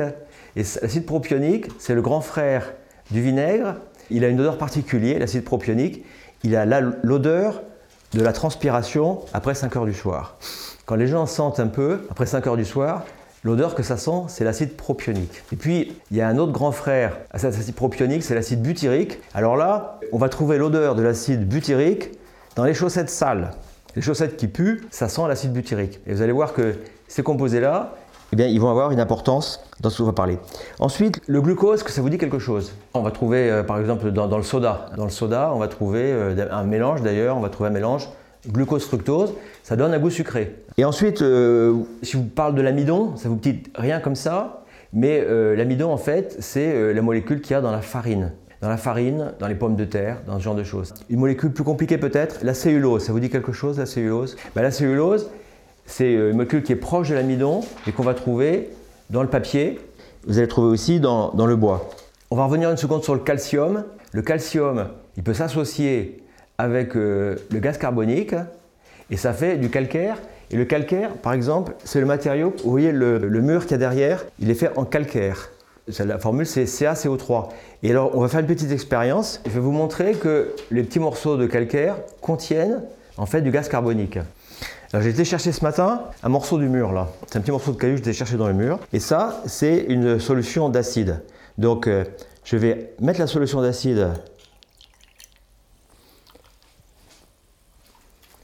et 0.57 0.63
l'acide 0.83 1.05
propionique, 1.05 1.67
c'est 1.79 1.95
le 1.95 2.03
grand 2.03 2.23
frère 2.23 2.73
du 3.11 3.21
vinaigre. 3.21 3.77
Il 4.11 4.25
a 4.25 4.29
une 4.29 4.41
odeur 4.41 4.57
particulière, 4.59 5.19
l'acide 5.19 5.45
propionique. 5.45 6.05
Il 6.43 6.57
a 6.57 6.65
l'odeur 7.03 7.63
de 8.15 8.23
la 8.23 8.33
transpiration 8.33 9.21
après 9.33 9.55
5 9.55 9.77
heures 9.77 9.85
du 9.85 9.95
soir. 9.95 10.39
Quand 10.87 10.95
les 10.95 11.07
gens 11.07 11.27
sentent 11.27 11.61
un 11.61 11.67
peu, 11.67 12.07
après 12.11 12.27
5 12.27 12.47
heures 12.47 12.57
du 12.57 12.65
soir, 12.65 13.05
l'odeur 13.47 13.77
que 13.77 13.85
ça 13.85 13.97
sent, 13.97 14.25
c'est 14.27 14.43
l'acide 14.43 14.77
propionique. 14.77 15.45
Et 15.53 15.57
puis, 15.57 15.97
il 16.11 16.17
y 16.17 16.21
a 16.21 16.29
un 16.29 16.37
autre 16.37 16.51
grand 16.51 16.73
frère 16.73 17.17
à 17.31 17.39
cet 17.39 17.55
acide 17.55 17.77
propionique, 17.77 18.25
c'est 18.25 18.35
l'acide 18.35 18.61
butyrique. 18.61 19.21
Alors 19.35 19.57
là, 19.57 20.01
on 20.13 20.19
va 20.19 20.29
trouver 20.29 20.59
l'odeur 20.59 20.97
de 20.97 21.03
l'acide 21.03 21.47
butyrique 21.47 22.11
dans 22.57 22.65
les 22.65 22.75
chaussettes 22.75 23.09
sales. 23.09 23.53
Les 23.95 24.03
chaussettes 24.03 24.37
qui 24.37 24.49
puent, 24.49 24.83
ça 24.91 25.09
sent 25.09 25.23
l'acide 25.29 25.53
butyrique. 25.53 26.01
Et 26.09 26.13
vous 26.13 26.23
allez 26.23 26.33
voir 26.33 26.55
que 26.55 26.75
ces 27.07 27.23
composés-là, 27.23 27.95
eh 28.33 28.37
bien, 28.37 28.49
ils 28.49 28.61
vont 28.61 28.69
avoir 28.69 28.91
une 28.91 28.99
importance 28.99 29.61
dans 29.79 29.91
ce 29.91 29.99
qu'on 29.99 30.07
va 30.07 30.13
parler. 30.13 30.41
Ensuite, 30.81 31.23
le 31.29 31.41
glucose, 31.41 31.85
que 31.85 31.93
ça 31.93 32.03
vous 32.03 32.11
dit 32.11 32.19
quelque 32.19 32.41
chose 32.41 32.73
On 32.95 33.03
va 33.03 33.13
trouver, 33.13 33.49
euh, 33.49 33.63
par 33.63 33.79
exemple, 33.79 34.11
dans, 34.11 34.37
le 34.37 34.43
soda. 34.43 34.87
Dans 34.97 35.05
le 35.05 35.11
soda, 35.11 35.53
on 35.55 35.61
va 35.61 35.69
trouver 35.69 36.13
euh, 36.13 36.49
un 36.51 36.65
mélange 36.65 37.03
d'ailleurs, 37.03 37.37
on 37.37 37.41
va 37.41 37.49
trouver 37.49 37.69
un 37.69 37.73
mélange 37.73 38.09
glucose-fructose, 38.49 39.35
ça 39.63 39.77
donne 39.77 39.93
un 39.93 39.99
goût 39.99 40.11
sucré. 40.11 40.55
Et 40.79 40.85
ensuite, 40.85 41.23
euh, 41.23 41.75
si 42.03 42.17
vous 42.17 42.25
parle 42.25 42.55
de 42.55 42.63
l'amidon, 42.63 43.17
ça 43.17 43.29
vous 43.29 43.37
dit 43.37 43.63
rien 43.75 44.01
comme 44.01 44.17
ça, 44.17 44.65
mais 44.93 45.23
l'amidon, 45.57 45.91
en 45.91 45.97
fait, 45.99 46.37
c'est 46.39 46.95
la 46.95 47.03
molécule 47.03 47.43
qu'il 47.43 47.53
y 47.53 47.55
a 47.55 47.61
dans 47.61 47.73
la 47.73 47.83
farine. 47.83 48.33
Dans 48.63 48.69
la 48.69 48.79
farine, 48.79 49.33
dans 49.39 49.49
les 49.49 49.55
pommes 49.55 49.77
de 49.77 49.85
terre, 49.85 50.19
dans 50.27 50.39
ce 50.39 50.45
genre 50.45 50.55
de 50.55 50.65
choses. 50.65 50.95
Une 51.11 51.19
molécule 51.19 51.51
plus 51.53 51.65
compliquée 51.65 51.99
peut-être, 51.99 52.39
la 52.43 52.55
cellulose. 52.55 53.03
Ça 53.03 53.13
vous 53.13 53.21
dit 53.21 53.29
quelque 53.29 53.53
chose, 53.53 53.79
la 53.79 53.85
cellulose? 53.85 54.37
Ben, 54.55 54.63
La 54.63 54.71
cellulose, 54.71 55.29
c'est 55.85 56.13
une 56.13 56.33
molécule 56.33 56.63
qui 56.63 56.73
est 56.73 56.77
proche 56.77 57.11
de 57.11 57.15
l'amidon 57.15 57.61
et 57.87 57.93
qu'on 57.93 58.05
va 58.05 58.15
trouver 58.15 58.71
dans 59.11 59.23
le 59.23 59.29
papier. 59.29 59.79
Vous 60.27 60.39
allez 60.39 60.49
trouver 60.49 60.69
aussi 60.69 60.99
dans, 61.01 61.33
le 61.35 61.57
bois. 61.57 61.89
On 62.31 62.37
va 62.37 62.45
revenir 62.45 62.71
une 62.71 62.77
seconde 62.77 63.05
sur 63.05 63.15
le 63.15 63.21
calcium. 63.21 63.85
Le 64.13 64.23
calcium, 64.23 64.89
il 65.17 65.23
peut 65.23 65.35
s'associer 65.35 66.23
avec 66.59 66.97
euh, 66.97 67.37
le 67.51 67.59
gaz 67.59 67.79
carbonique 67.79 68.35
et 69.11 69.17
ça 69.17 69.33
fait 69.33 69.57
du 69.57 69.71
calcaire. 69.71 70.19
Et 70.51 70.57
le 70.57 70.65
calcaire, 70.65 71.13
par 71.15 71.33
exemple, 71.33 71.75
c'est 71.85 72.01
le 72.01 72.07
matériau, 72.07 72.55
vous 72.63 72.71
voyez 72.71 72.93
le, 72.93 73.19
mur 73.41 73.63
qu'il 73.63 73.73
y 73.73 73.75
a 73.75 73.79
derrière, 73.79 74.25
il 74.39 74.51
est 74.51 74.55
fait 74.55 74.71
en 74.77 74.85
calcaire. 74.85 75.51
La 76.01 76.19
formule 76.19 76.47
c'est 76.47 76.65
CaCO3. 76.65 77.49
Et 77.85 77.91
alors 77.91 78.11
on 78.15 78.21
va 78.21 78.29
faire 78.29 78.41
une 78.41 78.47
petite 78.47 78.73
expérience. 78.73 79.41
Je 79.47 79.51
vais 79.51 79.61
vous 79.61 79.71
montrer 79.71 80.15
que 80.15 80.53
les 80.73 80.83
petits 80.83 80.99
morceaux 80.99 81.37
de 81.37 81.47
calcaire 81.47 81.97
contiennent 82.21 82.83
en 83.17 83.27
fait 83.27 83.41
du 83.41 83.53
gaz 83.53 83.69
carbonique. 83.69 84.19
J'ai 84.95 85.11
été 85.11 85.25
chercher 85.25 85.53
ce 85.53 85.63
matin 85.63 86.03
un 86.23 86.29
morceau 86.29 86.59
du 86.59 86.69
mur 86.69 86.93
là. 86.93 87.09
C'est 87.27 87.39
un 87.39 87.41
petit 87.41 87.53
morceau 87.53 87.73
de 87.73 87.77
caillou 87.77 87.99
que 87.99 88.05
j'ai 88.05 88.13
cherché 88.13 88.37
dans 88.37 88.49
le 88.49 88.55
mur. 88.55 88.81
Et 88.93 88.99
ça, 88.99 89.43
c'est 89.47 89.85
une 89.89 90.19
solution 90.19 90.69
d'acide. 90.69 91.21
Donc 91.59 91.87
euh, 91.87 92.05
je 92.45 92.57
vais 92.57 92.93
mettre 93.01 93.21
la 93.21 93.27
solution 93.29 93.63
d'acide. 93.63 94.09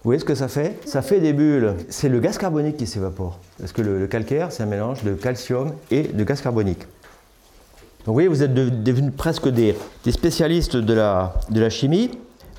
Vous 0.04 0.08
voyez 0.08 0.18
ce 0.18 0.24
que 0.24 0.34
ça 0.34 0.48
fait? 0.48 0.76
Ça 0.84 1.00
fait 1.00 1.20
des 1.20 1.32
bulles. 1.32 1.74
C'est 1.88 2.08
le 2.08 2.18
gaz 2.18 2.36
carbonique 2.36 2.76
qui 2.76 2.86
s'évapore. 2.86 3.38
Parce 3.58 3.72
que 3.72 3.82
le, 3.82 4.06
calcaire, 4.08 4.50
c'est 4.50 4.64
un 4.64 4.66
mélange 4.66 5.04
de 5.04 5.14
calcium 5.14 5.72
et 5.90 6.02
de 6.02 6.24
gaz 6.24 6.40
carbonique. 6.40 6.80
Donc 6.80 8.06
vous 8.06 8.12
voyez, 8.14 8.28
vous 8.28 8.42
êtes 8.42 8.52
devenus 8.52 9.12
presque 9.16 9.48
des, 9.48 9.76
spécialistes 10.10 10.76
de 10.76 10.94
la 10.94 11.70
chimie. 11.70 12.10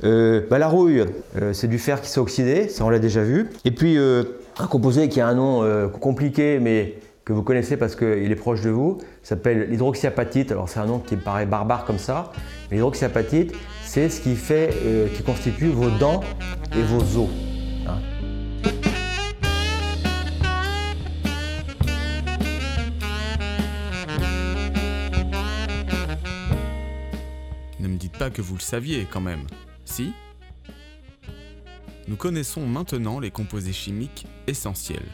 Euh, 0.03 0.41
bah, 0.50 0.57
la 0.57 0.67
rouille, 0.67 1.05
euh, 1.41 1.53
c'est 1.53 1.67
du 1.67 1.79
fer 1.79 2.01
qui 2.01 2.09
s'est 2.09 2.19
oxydé, 2.19 2.67
ça 2.67 2.83
on 2.83 2.89
l'a 2.89 3.00
déjà 3.00 3.23
vu. 3.23 3.50
Et 3.63 3.71
puis 3.71 3.97
euh, 3.97 4.23
un 4.59 4.67
composé 4.67 5.07
qui 5.07 5.21
a 5.21 5.27
un 5.27 5.35
nom 5.35 5.89
compliqué 6.00 6.59
mais 6.62 6.95
que 7.25 7.31
vous 7.31 7.43
connaissez 7.43 7.77
parce 7.77 7.95
qu'il 7.95 8.31
est 8.31 8.35
proche 8.35 8.61
de 8.61 8.69
vous, 8.69 8.99
s'appelle 9.21 9.69
l'hydroxyapatite. 9.69 10.51
Alors 10.51 10.67
c'est 10.67 10.79
un 10.79 10.85
nom 10.85 10.99
qui 10.99 11.15
paraît 11.15 11.45
barbare 11.45 11.85
comme 11.85 11.97
ça, 11.97 12.33
mais 12.69 12.77
l'hydroxyapatite, 12.77 13.53
c'est 13.83 14.09
ce 14.09 14.19
qui 14.19 14.35
fait, 14.35 14.73
qui 15.15 15.23
constitue 15.23 15.69
vos 15.69 15.89
dents 15.89 16.21
et 16.75 16.81
vos 16.81 17.23
os. 17.23 17.29
Hein. 17.87 17.99
Ne 27.79 27.87
me 27.87 27.95
dites 27.95 28.17
pas 28.17 28.29
que 28.29 28.41
vous 28.41 28.55
le 28.55 28.61
saviez 28.61 29.07
quand 29.09 29.21
même. 29.21 29.47
Si? 29.85 30.11
Nous 32.09 32.17
connaissons 32.17 32.65
maintenant 32.67 33.21
les 33.21 33.31
composés 33.31 33.71
chimiques 33.71 34.27
essentiels. 34.45 35.07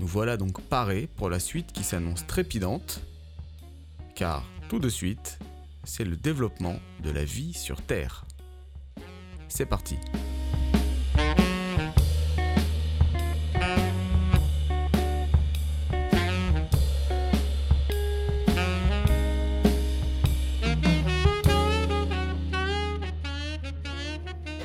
Nous 0.00 0.06
voilà 0.06 0.36
donc 0.36 0.60
parés 0.60 1.08
pour 1.16 1.28
la 1.28 1.40
suite 1.40 1.72
qui 1.72 1.82
s'annonce 1.82 2.24
trépidante, 2.24 3.00
car 4.14 4.44
tout 4.68 4.78
de 4.78 4.88
suite, 4.88 5.40
c'est 5.82 6.04
le 6.04 6.14
développement 6.14 6.76
de 7.02 7.10
la 7.10 7.24
vie 7.24 7.52
sur 7.52 7.82
Terre. 7.82 8.24
C'est 9.48 9.66
parti. 9.66 9.96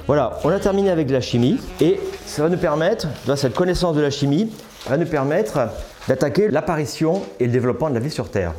Voilà, 0.05 0.37
on 0.43 0.49
a 0.49 0.59
terminé 0.59 0.91
avec 0.91 1.09
la 1.09 1.21
chimie 1.21 1.57
et 1.81 1.99
ça 2.25 2.43
va 2.43 2.49
nous 2.49 2.57
permettre, 2.57 3.07
grâce 3.25 3.39
à 3.39 3.47
cette 3.47 3.55
connaissance 3.55 3.95
de 3.95 4.01
la 4.01 4.11
chimie, 4.11 4.51
va 4.87 4.97
nous 4.97 5.05
permettre 5.05 5.69
d'attaquer 6.07 6.49
l'apparition 6.49 7.21
et 7.39 7.45
le 7.45 7.51
développement 7.51 7.89
de 7.89 7.93
la 7.93 7.99
vie 7.99 8.09
sur 8.09 8.29
Terre. 8.29 8.53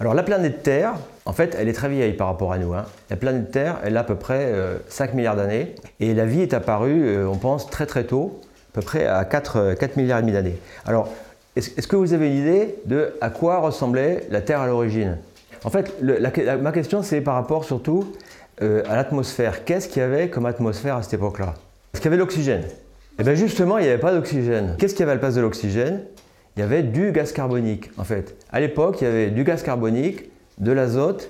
Alors 0.00 0.14
la 0.14 0.22
planète 0.22 0.62
Terre, 0.62 0.94
en 1.26 1.32
fait, 1.32 1.54
elle 1.58 1.68
est 1.68 1.74
très 1.74 1.90
vieille 1.90 2.14
par 2.14 2.28
rapport 2.28 2.52
à 2.52 2.58
nous. 2.58 2.72
Hein. 2.72 2.86
La 3.10 3.16
planète 3.16 3.50
Terre, 3.50 3.78
elle 3.84 3.96
a 3.98 4.00
à 4.00 4.04
peu 4.04 4.14
près 4.14 4.52
5 4.88 5.10
euh, 5.10 5.14
milliards 5.14 5.36
d'années 5.36 5.74
et 6.00 6.14
la 6.14 6.24
vie 6.24 6.40
est 6.40 6.54
apparue, 6.54 7.06
euh, 7.06 7.28
on 7.28 7.36
pense, 7.36 7.68
très 7.68 7.84
très 7.84 8.04
tôt, 8.04 8.40
à 8.72 8.74
peu 8.74 8.80
près 8.80 9.06
à 9.06 9.24
4, 9.24 9.74
4 9.74 9.96
milliards 9.96 10.20
et 10.20 10.22
demi 10.22 10.32
d'années. 10.32 10.58
Alors, 10.86 11.08
est-ce 11.56 11.86
que 11.86 11.96
vous 11.96 12.14
avez 12.14 12.28
une 12.28 12.38
idée 12.38 12.76
de 12.86 13.12
à 13.20 13.28
quoi 13.28 13.58
ressemblait 13.58 14.26
la 14.30 14.40
Terre 14.40 14.60
à 14.60 14.66
l'origine? 14.66 15.18
En 15.64 15.70
fait, 15.70 15.92
ma 16.62 16.72
question, 16.72 17.02
c'est 17.02 17.20
par 17.20 17.34
rapport 17.34 17.64
surtout 17.64 18.14
euh, 18.62 18.82
à 18.88 18.96
l'atmosphère. 18.96 19.64
Qu'est-ce 19.64 19.88
qu'il 19.88 20.00
y 20.00 20.04
avait 20.04 20.30
comme 20.30 20.46
atmosphère 20.46 20.96
à 20.96 21.02
cette 21.02 21.14
époque-là? 21.14 21.54
Est-ce 21.92 22.00
qu'il 22.00 22.10
y 22.10 22.14
avait 22.14 22.18
l'oxygène? 22.18 22.64
Eh 23.20 23.22
bien 23.22 23.34
justement, 23.34 23.76
il 23.76 23.82
n'y 23.82 23.88
avait 23.88 24.00
pas 24.00 24.14
d'oxygène. 24.14 24.76
Qu'est-ce 24.78 24.94
qu'il 24.94 25.00
y 25.00 25.02
avait 25.02 25.12
à 25.12 25.16
la 25.16 25.20
place 25.20 25.34
de 25.34 25.42
l'oxygène? 25.42 26.04
Il 26.56 26.60
y 26.60 26.62
avait 26.62 26.82
du 26.82 27.12
gaz 27.12 27.32
carbonique, 27.32 27.90
en 27.98 28.04
fait. 28.04 28.34
À 28.50 28.60
l'époque, 28.60 29.02
il 29.02 29.04
y 29.04 29.06
avait 29.06 29.30
du 29.30 29.44
gaz 29.44 29.62
carbonique, 29.62 30.30
de 30.56 30.72
l'azote 30.72 31.28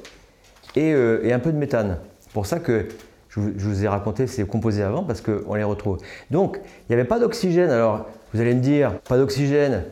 et, 0.76 0.92
euh, 0.92 1.28
un 1.34 1.38
peu 1.40 1.50
de 1.50 1.58
méthane. 1.58 1.98
C'est 2.20 2.30
pour 2.30 2.46
ça 2.46 2.60
que 2.60 2.86
je 3.28 3.40
vous, 3.40 3.84
ai 3.84 3.88
raconté 3.88 4.28
ces 4.28 4.44
composés 4.44 4.84
avant, 4.84 5.02
parce 5.02 5.20
qu'on 5.20 5.54
les 5.54 5.64
retrouve. 5.64 5.98
Donc, 6.30 6.60
il 6.64 6.90
n'y 6.90 6.94
avait 6.94 7.08
pas 7.08 7.18
d'oxygène. 7.18 7.70
Alors, 7.70 8.06
vous 8.32 8.40
allez 8.40 8.54
me 8.54 8.60
dire, 8.60 9.00
pas 9.08 9.18
d'oxygène, 9.18 9.82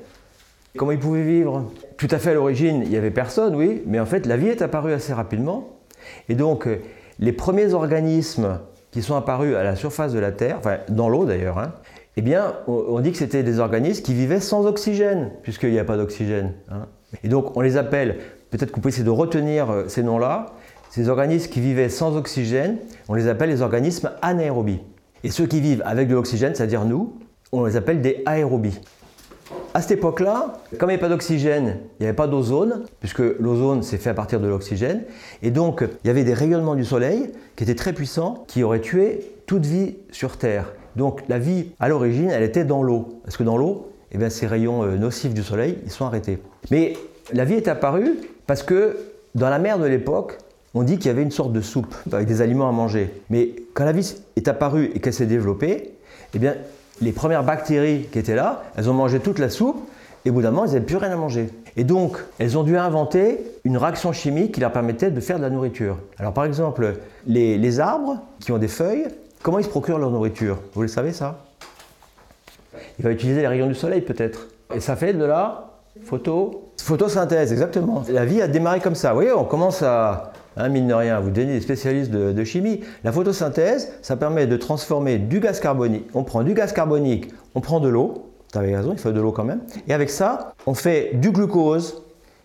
comment 0.77 0.93
ils 0.93 1.01
pouvaient 1.01 1.25
vivre? 1.25 1.69
Tout 1.97 2.09
à 2.13 2.19
fait 2.19 2.31
à 2.31 2.35
l'origine, 2.35 2.83
il 2.85 2.91
n'y 2.91 2.97
avait 2.97 3.11
personne, 3.11 3.57
oui, 3.57 3.83
mais 3.87 3.99
en 3.99 4.07
fait, 4.07 4.25
la 4.25 4.37
vie 4.37 4.49
est 4.49 4.63
apparue 4.63 4.93
assez 4.93 5.13
rapidement. 5.13 5.79
Et 6.29 6.37
donc, 6.37 6.69
les 7.19 7.33
premiers 7.33 7.75
organismes 7.75 8.61
qui 8.91 9.03
sont 9.03 9.17
apparus 9.17 9.55
à 9.55 9.63
la 9.63 9.77
surface 9.77 10.13
de 10.13 10.19
la 10.19 10.33
Terre, 10.33 10.57
enfin 10.59 10.79
dans 10.89 11.09
l'eau 11.09 11.25
d'ailleurs, 11.25 11.59
hein, 11.59 11.73
eh 12.17 12.23
bien, 12.23 12.55
on 12.67 12.99
dit 12.99 13.13
que 13.13 13.19
c'était 13.19 13.45
des 13.45 13.61
organismes 13.61 14.03
qui 14.03 14.13
vivaient 14.13 14.41
sans 14.41 14.67
oxygène, 14.67 15.31
puisqu'il 15.43 15.71
n'y 15.71 15.79
a 15.79 15.85
pas 15.85 15.97
d'oxygène. 15.97 16.53
Hein. 16.69 16.87
Et 17.23 17.29
donc, 17.29 17.57
on 17.57 17.61
les 17.61 17.77
appelle, 17.77 18.19
peut-être 18.51 18.71
vous 18.71 18.81
pouvez 18.81 18.89
essayer 18.89 19.05
de 19.05 19.11
retenir 19.11 19.71
euh, 19.71 19.85
ces 19.87 20.03
noms-là, 20.03 20.47
ces 20.91 21.09
organismes 21.09 21.49
qui 21.49 21.61
vivaient 21.61 21.89
sans 21.89 22.17
oxygène, 22.17 22.79
on 23.09 23.15
les 23.15 23.29
appelle 23.29 23.51
les 23.51 23.63
organismes 23.63 24.11
anaérobies. 24.21 24.81
Et 25.23 25.31
ceux 25.31 25.47
qui 25.47 25.61
vivent 25.61 25.83
avec 25.85 26.09
de 26.09 26.15
l'oxygène, 26.15 26.57
c'est-à-dire 26.57 26.85
nous, 26.85 27.17
on 27.53 27.65
les 27.65 27.77
appelle 27.77 28.01
des 28.01 28.23
aérobies. 28.27 28.81
À 29.75 29.83
cette 29.83 29.93
époque-là, 29.93 30.61
comme 30.79 30.91
il 30.91 30.95
n'y 30.95 30.95
avait 30.95 31.01
pas 31.01 31.09
d'oxygène, 31.09 31.79
il 31.99 32.03
n'y 32.03 32.07
avait 32.07 32.17
pas 32.17 32.27
d'ozone, 32.27 32.85
puisque 33.01 33.23
l'ozone 33.39 33.83
s'est 33.83 33.99
fait 33.99 34.11
à 34.11 34.15
partir 34.15 34.41
de 34.41 34.49
l'oxygène, 34.49 35.03
et 35.43 35.51
donc 35.51 35.85
il 36.05 36.07
y 36.07 36.11
avait 36.11 36.25
des 36.25 36.35
rayonnements 36.35 36.75
du 36.75 36.85
soleil 36.85 37.31
qui 37.57 37.65
étaient 37.65 37.75
très 37.75 37.93
puissants, 37.93 38.45
qui 38.49 38.63
auraient 38.63 38.81
tué 38.81 39.21
toute 39.47 39.67
vie 39.67 39.97
sur 40.11 40.37
Terre. 40.37 40.73
Donc 40.97 41.23
la 41.29 41.39
vie, 41.39 41.71
à 41.81 41.89
l'origine, 41.89 42.31
elle 42.31 42.43
était 42.43 42.65
dans 42.65 42.83
l'eau, 42.83 43.21
parce 43.25 43.37
que 43.37 43.45
dans 43.45 43.57
l'eau, 43.57 43.89
eh 44.13 44.31
ces 44.31 44.47
rayons 44.47 44.85
euh, 44.85 44.97
nocifs 44.97 45.35
du 45.35 45.43
soleil, 45.43 45.79
ils 45.85 45.91
sont 45.91 46.07
arrêtés. 46.07 46.39
Mais 46.71 46.95
la 47.33 47.45
vie 47.45 47.55
est 47.55 47.69
apparue 47.69 48.17
parce 48.47 48.63
que 48.63 48.97
dans 49.35 49.51
la 49.51 49.59
mer 49.59 49.79
de 49.79 49.87
l'époque, 49.87 50.39
on 50.75 50.83
dit 50.83 50.97
qu'il 50.97 51.07
y 51.07 51.11
avait 51.11 51.23
une 51.23 51.31
sorte 51.31 51.53
de 51.53 51.61
soupe 51.61 51.95
avec 52.13 52.27
des 52.27 52.41
aliments 52.41 52.69
à 52.69 52.73
manger. 52.73 53.11
Mais 53.31 53.51
quand 53.75 53.85
la 53.85 53.93
vie 53.93 54.17
est 54.37 54.49
apparue 54.49 54.91
et 54.95 55.01
qu'elle 55.01 55.13
s'est 55.13 55.27
développée, 55.27 55.95
eh 56.35 56.39
bien, 56.39 56.55
les 57.01 57.13
premières 57.13 57.45
bactéries 57.45 58.09
qui 58.11 58.19
étaient 58.19 58.35
là, 58.35 58.63
elles 58.77 58.89
ont 58.91 58.95
mangé 58.95 59.21
toute 59.21 59.39
la 59.39 59.51
soupe 59.51 59.89
et 60.25 60.31
au 60.31 60.33
bout 60.33 60.43
d'un 60.43 60.51
moment, 60.51 60.65
elles 60.65 60.73
n'avaient 60.73 60.85
plus 60.85 60.97
rien 60.97 61.13
à 61.13 61.17
manger. 61.17 61.49
Et 61.77 61.85
donc, 61.85 62.19
elles 62.39 62.59
ont 62.59 62.65
dû 62.65 62.77
inventer 62.77 63.41
une 63.65 63.77
réaction 63.77 64.13
chimique 64.13 64.53
qui 64.53 64.61
leur 64.61 64.73
permettait 64.73 65.11
de 65.11 65.21
faire 65.21 65.39
de 65.39 65.43
la 65.43 65.51
nourriture. 65.51 65.97
Alors, 66.19 66.33
par 66.33 66.45
exemple, 66.45 66.97
les, 67.27 67.81
arbres 67.81 68.19
qui 68.41 68.53
ont 68.53 68.59
des 68.59 68.69
feuilles, 68.69 69.07
comment 69.43 69.59
ils 69.59 69.65
se 69.65 69.69
procurent 69.69 69.99
leur 69.99 70.11
nourriture? 70.11 70.59
Vous 70.75 70.83
le 70.83 70.89
savez 70.89 71.13
ça? 71.13 71.45
Il 72.99 73.05
va 73.05 73.11
utiliser 73.11 73.41
les 73.41 73.47
rayons 73.47 73.69
du 73.69 73.75
soleil 73.75 74.01
peut-être. 74.01 74.49
Et 74.75 74.81
ça 74.81 74.97
fait 74.97 75.15
de 75.15 75.25
la 75.25 75.71
photo... 76.05 76.65
Photosynthèse, 76.83 77.53
exactement. 77.53 78.03
La 78.09 78.25
vie 78.25 78.41
a 78.41 78.49
démarré 78.49 78.81
comme 78.81 78.95
ça. 78.95 79.11
Vous 79.11 79.17
voyez, 79.17 79.33
on 79.33 79.45
commence 79.45 79.83
à, 79.83 80.33
hein, 80.57 80.69
mine 80.69 80.89
de 80.89 80.95
rien, 80.95 81.21
vous 81.21 81.31
donnez 81.31 81.55
des 81.55 81.61
spécialistes 81.61 82.11
de, 82.11 82.45
chimie. 82.45 82.81
La 83.05 83.13
photosynthèse, 83.13 83.93
ça 84.03 84.17
permet 84.17 84.47
de 84.47 84.57
transformer 84.57 85.19
du 85.19 85.41
gaz 85.41 85.61
carbonique. 85.61 86.07
On 86.15 86.25
prend 86.25 86.43
du 86.43 86.55
gaz 86.55 86.73
carbonique, 86.73 87.33
on 87.55 87.61
prend 87.61 87.81
de 87.81 87.89
l'eau. 87.89 88.31
Tu 88.53 88.59
avais 88.59 88.75
raison, 88.75 88.93
il 88.93 88.99
faut 88.99 89.13
de 89.13 89.21
l'eau 89.21 89.33
quand 89.33 89.45
même. 89.45 89.61
Et 89.89 89.95
avec 89.95 90.11
ça, 90.11 90.55
on 90.67 90.75
fait 90.75 91.11
du 91.15 91.31
glucose. 91.31 92.03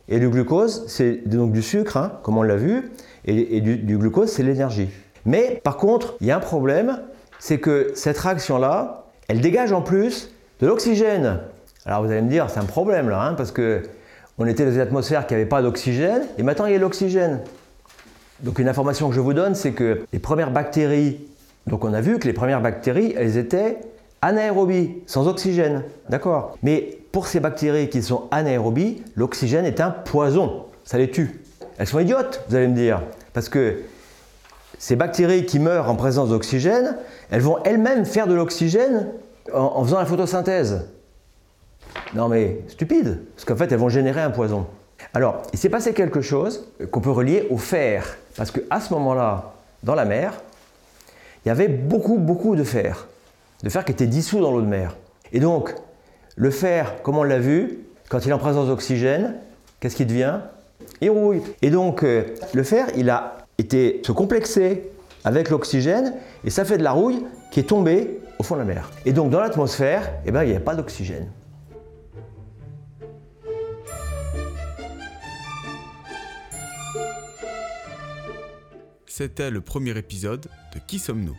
Et 0.10 0.20
le 0.20 0.30
glucose, 0.30 0.84
c'est 0.88 1.28
donc 1.28 1.54
du 1.54 1.62
sucre, 1.62 1.96
hein, 1.96 2.20
comme 2.24 2.38
on 2.38 2.44
l'a 2.44 2.58
vu. 2.58 2.92
Et, 3.26 3.62
du, 3.62 3.78
du 3.78 3.98
glucose, 3.98 4.30
c'est 4.30 4.44
l'énergie. 4.44 4.90
Mais 5.26 5.62
par 5.64 5.78
contre, 5.78 6.16
il 6.20 6.28
y 6.28 6.32
a 6.32 6.36
un 6.36 6.42
problème, 6.42 7.00
c'est 7.40 7.58
que 7.58 7.92
cette 7.96 8.18
réaction-là, 8.18 9.06
elle 9.30 9.40
dégage 9.40 9.72
en 9.72 9.82
plus 9.82 10.32
de 10.60 10.68
l'oxygène. 10.68 11.40
Alors 11.86 12.04
vous 12.04 12.12
allez 12.12 12.22
me 12.22 12.30
dire, 12.30 12.50
c'est 12.50 12.60
un 12.60 12.66
problème 12.66 13.10
là, 13.10 13.22
hein, 13.22 13.34
parce 13.34 13.52
que 13.52 13.84
on 14.38 14.48
était 14.48 14.66
dans 14.66 14.72
une 14.72 14.80
atmosphère 14.80 15.28
qui 15.28 15.34
n'avait 15.34 15.46
pas 15.46 15.62
d'oxygène, 15.62 16.24
et 16.38 16.44
maintenant 16.44 16.66
il 16.66 16.74
y 16.74 16.76
a 16.76 16.80
l'oxygène. 16.80 17.42
Donc 18.44 18.60
une 18.60 18.68
information 18.68 19.10
que 19.10 19.16
je 19.16 19.22
vous 19.22 19.34
donne, 19.34 19.56
c'est 19.56 19.72
que 19.72 20.02
les 20.12 20.20
premières 20.20 20.52
bactéries, 20.52 21.26
donc 21.66 21.86
on 21.86 21.94
a 21.94 22.02
vu 22.02 22.20
que 22.20 22.28
les 22.28 22.34
premières 22.34 22.62
bactéries, 22.62 23.14
elles 23.18 23.38
étaient 23.38 23.80
anaérobies, 24.22 25.02
sans 25.06 25.28
oxygène, 25.28 25.84
d'accord? 26.10 26.58
Mais 26.62 27.00
pour 27.14 27.28
ces 27.28 27.40
bactéries 27.40 27.90
qui 27.90 28.04
sont 28.04 28.24
anaérobies, 28.32 29.02
l'oxygène 29.16 29.66
est 29.66 29.80
un 29.80 29.92
poison, 29.92 30.66
ça 30.84 30.98
les 30.98 31.10
tue. 31.10 31.42
Elles 31.78 31.88
sont 31.88 32.00
idiotes, 32.00 32.44
vous 32.50 32.56
allez 32.56 32.68
me 32.68 32.76
dire, 32.76 33.02
parce 33.34 33.48
que 33.48 33.82
ces 34.78 34.98
bactéries 34.98 35.46
qui 35.46 35.60
meurent 35.60 35.90
en 35.90 35.96
présence 35.96 36.30
d'oxygène, 36.30 36.98
elles 37.32 37.42
vont 37.42 37.58
elles-mêmes 37.64 38.06
faire 38.06 38.28
de 38.28 38.34
l'oxygène 38.34 39.08
en 39.54 39.84
faisant 39.84 40.00
la 40.00 40.06
photosynthèse. 40.06 40.90
Non 42.14 42.28
mais 42.28 42.60
stupide, 42.68 43.22
parce 43.36 43.46
qu'en 43.46 43.56
fait 43.56 43.72
elles 43.72 43.80
vont 43.80 43.90
générer 43.90 44.22
un 44.22 44.32
poison. 44.32 44.66
Alors, 45.14 45.44
il 45.54 45.60
s'est 45.60 45.70
passé 45.70 45.94
quelque 45.94 46.22
chose 46.22 46.68
qu'on 46.92 47.02
peut 47.02 47.12
relier 47.12 47.48
au 47.50 47.58
fer, 47.58 48.18
parce 48.36 48.52
qu'à 48.52 48.80
ce 48.80 48.94
moment-là, 48.94 49.54
dans 49.84 49.96
la 49.96 50.06
mer, 50.06 50.34
il 51.46 51.50
y 51.50 51.52
avait 51.52 51.68
beaucoup, 51.68 52.18
beaucoup 52.18 52.56
de 52.56 52.64
fer, 52.64 53.08
de 53.64 53.70
fer 53.70 53.84
qui 53.86 53.92
était 53.92 54.08
dissous 54.08 54.40
dans 54.40 54.52
l'eau 54.52 54.62
de 54.62 54.68
mer. 54.68 54.96
Et 55.34 55.40
donc, 55.40 55.76
le 56.36 56.52
fer, 56.52 57.02
comme 57.04 57.18
on 57.18 57.24
l'a 57.24 57.40
vu, 57.40 57.80
quand 58.10 58.26
il 58.26 58.30
est 58.30 58.34
en 58.34 58.40
présence 58.40 58.68
d'oxygène, 58.68 59.36
qu'est-ce 59.80 59.96
qu'il 59.96 60.08
devient? 60.08 60.40
Il 61.02 61.10
rouille. 61.10 61.42
Et 61.62 61.70
donc, 61.70 62.04
euh, 62.04 62.24
le 62.54 62.64
fer, 62.64 62.88
il 62.96 63.10
a 63.10 63.38
été 63.58 64.02
se 64.06 64.12
complexer 64.12 64.90
avec 65.26 65.50
l'oxygène, 65.50 66.14
et 66.44 66.50
ça 66.50 66.66
fait 66.66 66.78
de 66.78 66.84
la 66.84 66.92
rouille 66.92 67.26
qui 67.52 67.60
est 67.60 67.70
tombée 67.70 68.20
au 68.40 68.44
fond 68.44 68.56
de 68.56 68.60
la 68.60 68.66
mer. 68.66 68.92
Et 69.06 69.14
donc, 69.14 69.30
dans 69.30 69.40
l'atmosphère, 69.40 70.12
eh 70.26 70.32
ben, 70.32 70.44
il 70.44 70.52
n'y 70.52 70.56
a 70.56 70.60
pas 70.60 70.76
d'oxygène. 70.76 71.28
C'était 79.16 79.52
le 79.52 79.62
premier 79.62 79.96
épisode 79.96 80.48
de 80.74 80.80
Qui 80.88 80.98
sommes-nous? 80.98 81.38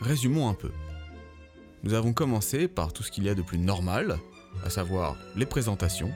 Résumons 0.00 0.48
un 0.48 0.54
peu. 0.54 0.72
Nous 1.84 1.94
avons 1.94 2.12
commencé 2.12 2.66
par 2.66 2.92
tout 2.92 3.04
ce 3.04 3.12
qu'il 3.12 3.22
y 3.22 3.28
a 3.28 3.36
de 3.36 3.42
plus 3.42 3.58
normal, 3.58 4.18
à 4.64 4.70
savoir 4.70 5.16
les 5.36 5.46
présentations. 5.46 6.10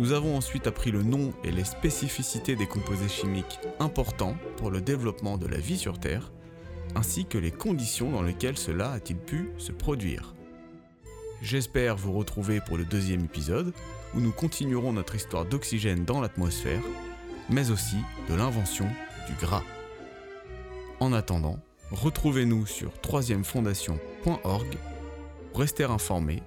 Nous 0.00 0.10
avons 0.10 0.36
ensuite 0.36 0.66
appris 0.66 0.90
le 0.90 1.04
nom 1.04 1.32
et 1.44 1.52
les 1.52 1.62
spécificités 1.62 2.56
des 2.56 2.66
composés 2.66 3.08
chimiques 3.08 3.60
importants 3.78 4.36
pour 4.56 4.72
le 4.72 4.80
développement 4.80 5.38
de 5.38 5.46
la 5.46 5.58
vie 5.58 5.78
sur 5.78 6.00
Terre, 6.00 6.32
ainsi 6.96 7.24
que 7.24 7.38
les 7.38 7.52
conditions 7.52 8.10
dans 8.10 8.22
lesquelles 8.22 8.58
cela 8.58 8.90
a-t-il 8.90 9.20
pu 9.20 9.50
se 9.56 9.70
produire. 9.70 10.34
J'espère 11.42 11.96
vous 11.96 12.12
retrouver 12.12 12.60
pour 12.60 12.76
le 12.76 12.84
deuxième 12.84 13.24
épisode, 13.24 13.72
où 14.16 14.20
nous 14.20 14.32
continuerons 14.32 14.92
notre 14.92 15.14
histoire 15.14 15.44
d'oxygène 15.44 16.04
dans 16.04 16.20
l'atmosphère, 16.20 16.82
mais 17.50 17.70
aussi 17.70 17.98
de 18.28 18.34
l'invention 18.34 18.88
du 19.28 19.34
gras. 19.34 19.62
En 20.98 21.12
attendant, 21.12 21.58
retrouvez-nous 21.90 22.66
sur 22.66 22.92
troisièmefondation.org 23.00 24.76
pour 25.50 25.60
rester 25.60 25.84
informé, 25.84 26.42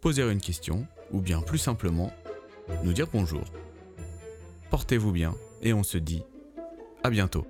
poser 0.00 0.22
une 0.22 0.40
question 0.40 0.86
ou 1.12 1.20
bien 1.20 1.40
plus 1.40 1.58
simplement 1.58 2.12
nous 2.82 2.92
dire 2.92 3.06
bonjour. 3.12 3.44
Portez-vous 4.70 5.12
bien 5.12 5.34
et 5.62 5.72
on 5.72 5.82
se 5.82 5.98
dit 5.98 6.24
à 7.04 7.10
bientôt. 7.10 7.46